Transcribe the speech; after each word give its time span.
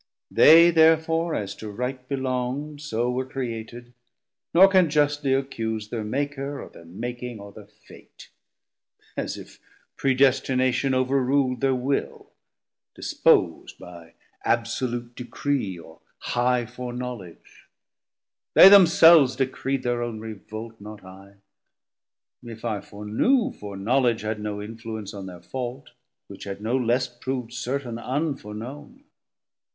They 0.31 0.71
therefore 0.71 1.35
as 1.35 1.53
to 1.57 1.69
right 1.69 2.09
belongd, 2.09 2.81
So 2.81 3.11
were 3.11 3.23
created, 3.23 3.93
nor 4.51 4.67
can 4.67 4.89
justly 4.89 5.31
accuse 5.31 5.89
Thir 5.89 6.03
maker, 6.03 6.59
or 6.59 6.69
thir 6.69 6.85
making, 6.85 7.39
or 7.39 7.53
thir 7.53 7.67
Fate; 7.67 8.31
As 9.15 9.37
if 9.37 9.59
Predestination 9.97 10.95
over 10.95 11.23
rul'd 11.23 11.61
Thir 11.61 11.75
will, 11.75 12.31
dispos'd 12.95 13.77
by 13.77 14.15
absolute 14.43 15.13
Decree 15.13 15.77
Or 15.77 15.99
high 16.17 16.65
foreknowledge; 16.65 17.67
they 18.55 18.69
themselves 18.69 19.35
decreed 19.35 19.83
Thir 19.83 20.01
own 20.01 20.19
revolt, 20.19 20.81
not 20.81 21.03
I: 21.03 21.35
if 22.41 22.65
I 22.65 22.81
foreknew, 22.81 23.51
Foreknowledge 23.51 24.21
had 24.21 24.39
no 24.39 24.63
influence 24.63 25.13
on 25.13 25.27
their 25.27 25.41
fault, 25.43 25.91
Which 26.25 26.45
had 26.45 26.59
no 26.59 26.75
less 26.75 27.07
prov'd 27.07 27.53
certain 27.53 27.97
unforeknown. 27.99 29.03